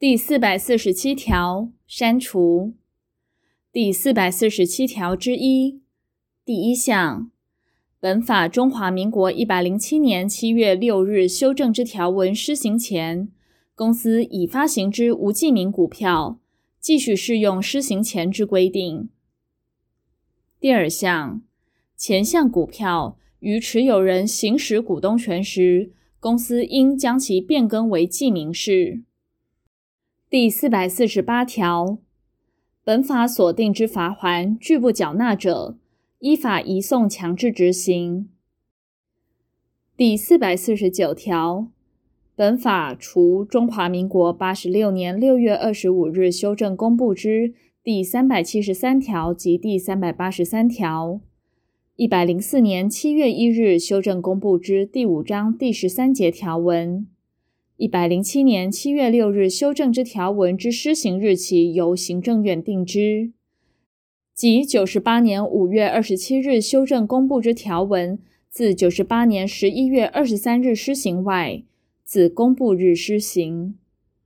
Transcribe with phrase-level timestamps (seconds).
[0.00, 2.72] 第四百四十七条，删除。
[3.70, 5.82] 第四百四十七条之一
[6.42, 7.30] 第一项，
[8.00, 13.28] 本法中华民国一百零七年七月六日修正之条文施行前，
[13.74, 16.40] 公司已发行之无记名股票，
[16.80, 19.10] 继续适用施行前之规定。
[20.58, 21.42] 第二项，
[21.94, 29.02] 前项股票于持有人行使股东权时，公司应将其变更为记名式。
[30.30, 31.98] 第四百四十八条，
[32.84, 35.76] 本法所定之罚锾拒不缴纳者，
[36.20, 38.28] 依法移送强制执行。
[39.96, 41.66] 第四百四十九条，
[42.36, 51.18] 本法除中华民国八十六年六月二十五日修正公布之第三百七十三条及第三百八十三条，
[51.96, 57.08] 一百零四年七月一日修正公布之第五章第十三节条文。
[57.80, 63.32] 一百零七年七月六日修正之条文之施行日期由行政院定之，
[64.34, 68.18] 即九十八年五月二十七日修正公布之条文，
[68.50, 71.62] 自九十八年十一月二十三日施行外，
[72.04, 73.74] 自公布日施行。